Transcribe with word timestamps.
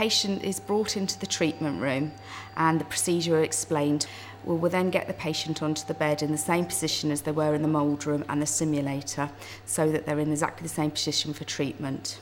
patient 0.00 0.42
is 0.42 0.58
brought 0.58 0.96
into 0.96 1.20
the 1.20 1.26
treatment 1.26 1.78
room 1.78 2.10
and 2.56 2.80
the 2.80 2.86
procedure 2.86 3.42
explained. 3.42 4.06
We 4.46 4.56
will 4.56 4.70
then 4.70 4.88
get 4.88 5.06
the 5.06 5.12
patient 5.12 5.62
onto 5.62 5.86
the 5.86 5.92
bed 5.92 6.22
in 6.22 6.32
the 6.32 6.38
same 6.38 6.64
position 6.64 7.10
as 7.10 7.20
they 7.20 7.32
were 7.32 7.54
in 7.54 7.60
the 7.60 7.68
mould 7.68 8.06
room 8.06 8.24
and 8.26 8.40
the 8.40 8.46
simulator 8.46 9.28
so 9.66 9.92
that 9.92 10.06
they're 10.06 10.18
in 10.18 10.30
exactly 10.30 10.62
the 10.62 10.72
same 10.72 10.90
position 10.90 11.34
for 11.34 11.44
treatment. 11.44 12.18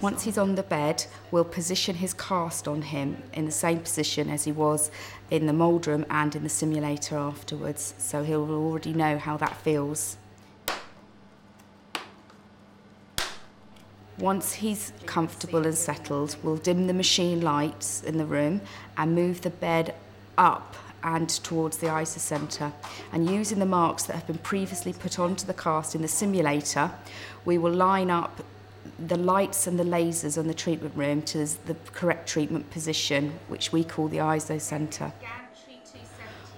Once 0.00 0.22
he's 0.22 0.38
on 0.38 0.54
the 0.54 0.62
bed, 0.62 1.04
we'll 1.30 1.44
position 1.44 1.96
his 1.96 2.14
cast 2.14 2.66
on 2.66 2.80
him 2.80 3.22
in 3.34 3.44
the 3.44 3.52
same 3.52 3.80
position 3.80 4.30
as 4.30 4.44
he 4.44 4.52
was 4.52 4.90
in 5.30 5.44
the 5.44 5.52
mould 5.52 5.86
room 5.86 6.06
and 6.08 6.34
in 6.34 6.42
the 6.42 6.48
simulator 6.48 7.18
afterwards, 7.18 7.92
so 7.98 8.24
he'll 8.24 8.50
already 8.50 8.94
know 8.94 9.18
how 9.18 9.36
that 9.36 9.54
feels. 9.58 10.16
Once 14.18 14.54
he's 14.54 14.92
comfortable 15.06 15.64
and 15.64 15.76
settled, 15.76 16.36
we'll 16.42 16.56
dim 16.56 16.88
the 16.88 16.92
machine 16.92 17.40
lights 17.40 18.02
in 18.02 18.18
the 18.18 18.24
room 18.24 18.60
and 18.96 19.14
move 19.14 19.40
the 19.42 19.50
bed 19.50 19.94
up 20.36 20.74
and 21.04 21.28
towards 21.28 21.78
the 21.78 21.86
ISO 21.86 22.18
centre. 22.18 22.72
And 23.12 23.30
using 23.30 23.60
the 23.60 23.66
marks 23.66 24.04
that 24.04 24.14
have 24.14 24.26
been 24.26 24.38
previously 24.38 24.92
put 24.92 25.18
onto 25.20 25.46
the 25.46 25.54
cast 25.54 25.94
in 25.94 26.02
the 26.02 26.08
simulator, 26.08 26.90
we 27.44 27.58
will 27.58 27.72
line 27.72 28.10
up 28.10 28.42
the 28.98 29.16
lights 29.16 29.68
and 29.68 29.78
the 29.78 29.84
lasers 29.84 30.36
on 30.36 30.48
the 30.48 30.54
treatment 30.54 30.96
room 30.96 31.22
to 31.22 31.46
the 31.66 31.76
correct 31.92 32.28
treatment 32.28 32.70
position, 32.70 33.38
which 33.46 33.70
we 33.70 33.84
call 33.84 34.08
the 34.08 34.18
ISO 34.18 34.60
centre. 34.60 35.12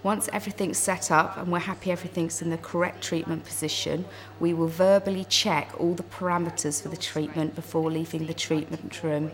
Once 0.03 0.31
everything's 0.33 0.79
set 0.79 1.11
up 1.11 1.37
and 1.37 1.53
we're 1.53 1.59
happy 1.59 1.91
everything's 1.91 2.41
in 2.41 2.49
the 2.49 2.57
correct 2.59 3.03
treatment 3.03 3.45
position, 3.45 4.05
we 4.39 4.55
will 4.55 4.67
verbally 4.67 5.25
check 5.25 5.71
all 5.79 5.95
the 5.95 6.03
parameters 6.05 6.83
for 6.83 6.89
the 6.89 6.97
treatment 6.97 7.55
before 7.55 7.91
leaving 7.91 8.27
the 8.27 8.33
treatment 8.33 9.03
room. 9.03 9.31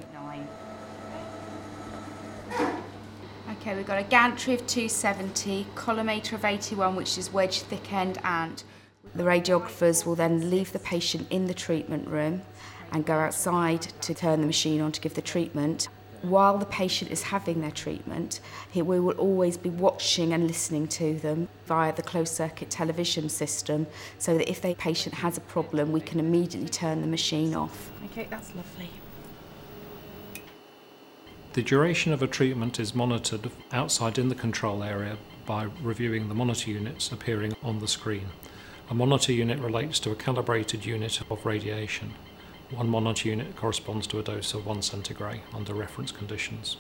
Okay, 3.52 3.76
we've 3.76 3.86
got 3.86 3.98
a 3.98 4.04
gantry 4.04 4.54
of 4.54 4.66
270, 4.66 5.66
collimator 5.74 6.32
of 6.34 6.44
81, 6.44 6.96
which 6.96 7.16
is 7.16 7.32
wedge 7.32 7.60
thick 7.60 7.92
end, 7.92 8.18
and 8.24 8.62
the 9.14 9.22
radiographers 9.22 10.04
will 10.04 10.16
then 10.16 10.50
leave 10.50 10.72
the 10.72 10.78
patient 10.80 11.26
in 11.30 11.46
the 11.46 11.54
treatment 11.54 12.08
room 12.08 12.42
and 12.92 13.04
go 13.04 13.14
outside 13.14 13.82
to 13.82 14.14
turn 14.14 14.40
the 14.40 14.46
machine 14.46 14.80
on 14.80 14.92
to 14.92 15.00
give 15.00 15.14
the 15.14 15.22
treatment. 15.22 15.88
While 16.28 16.58
the 16.58 16.66
patient 16.66 17.12
is 17.12 17.22
having 17.22 17.60
their 17.60 17.70
treatment, 17.70 18.40
we 18.74 18.82
will 18.82 19.16
always 19.16 19.56
be 19.56 19.70
watching 19.70 20.32
and 20.32 20.44
listening 20.44 20.88
to 20.88 21.14
them 21.20 21.46
via 21.66 21.94
the 21.94 22.02
closed 22.02 22.34
circuit 22.34 22.68
television 22.68 23.28
system 23.28 23.86
so 24.18 24.36
that 24.36 24.50
if 24.50 24.60
the 24.60 24.74
patient 24.74 25.14
has 25.14 25.36
a 25.36 25.40
problem, 25.42 25.92
we 25.92 26.00
can 26.00 26.18
immediately 26.18 26.68
turn 26.68 27.00
the 27.00 27.06
machine 27.06 27.54
off. 27.54 27.92
Okay, 28.06 28.26
that's 28.28 28.52
lovely. 28.56 28.90
The 31.52 31.62
duration 31.62 32.12
of 32.12 32.22
a 32.22 32.26
treatment 32.26 32.80
is 32.80 32.92
monitored 32.92 33.48
outside 33.70 34.18
in 34.18 34.28
the 34.28 34.34
control 34.34 34.82
area 34.82 35.18
by 35.46 35.68
reviewing 35.80 36.28
the 36.28 36.34
monitor 36.34 36.72
units 36.72 37.12
appearing 37.12 37.54
on 37.62 37.78
the 37.78 37.86
screen. 37.86 38.26
A 38.90 38.94
monitor 38.94 39.32
unit 39.32 39.60
relates 39.60 40.00
to 40.00 40.10
a 40.10 40.16
calibrated 40.16 40.84
unit 40.84 41.20
of 41.30 41.46
radiation. 41.46 42.14
One 42.70 42.88
monitor 42.88 43.28
unit 43.28 43.54
corresponds 43.54 44.08
to 44.08 44.18
a 44.18 44.24
dose 44.24 44.52
of 44.52 44.66
1 44.66 44.78
centigray 44.78 45.40
under 45.54 45.72
reference 45.72 46.10
conditions. 46.10 46.78